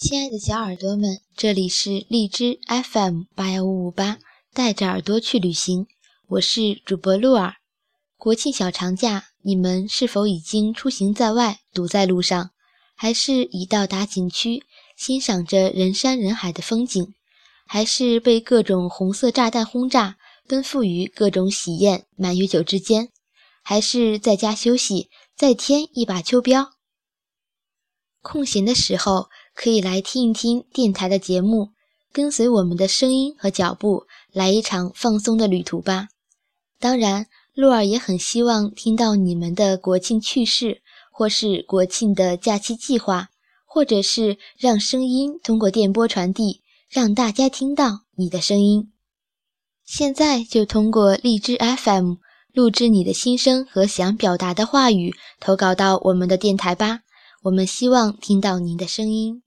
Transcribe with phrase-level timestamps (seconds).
[0.00, 4.18] 亲爱的小耳朵们，这里是荔枝 FM 八幺五五八，
[4.54, 5.88] 带着耳朵去旅行，
[6.28, 7.56] 我是主播露儿。
[8.16, 12.52] 国庆小长假，你们是否已经出行在外，堵在路上，
[12.94, 14.62] 还是已到达景区，
[14.96, 17.14] 欣赏着人山人海的风景，
[17.66, 23.08] 还是被各种红色炸弹轰炸，奔赴于各种喜宴满月酒之间，
[23.64, 26.68] 还是在家休息，再添一把秋膘？
[28.22, 29.28] 空闲的时候。
[29.60, 31.70] 可以来听一听电台的节目，
[32.12, 36.06] 跟随我们的声音和脚步，来一场放松的旅途吧。
[36.78, 40.80] 当然，露儿也很希望听到你们的国庆趣事，
[41.10, 43.30] 或是国庆的假期计划，
[43.66, 48.92] 或者是让声音通过电波传递，让大家听到你的声音。
[49.84, 52.14] 现在就通过荔枝 FM
[52.52, 57.00] 录制你的心声和想表达的话语，投稿到我们的电台吧。
[57.42, 59.42] 我们希望听到您的声音。